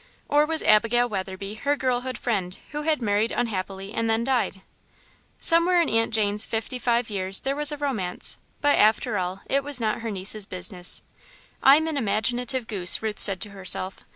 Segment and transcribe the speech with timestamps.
[0.27, 4.61] Or was Abigail Weatherby her girlhood friend, who had married unhappily, and then died?
[5.39, 9.63] Somewhere in Aunt Jane's fifty five years there was a romance, but, after all, it
[9.63, 11.03] was not her niece's business.
[11.61, 14.03] "I'm an imaginative goose," Ruth said to herself.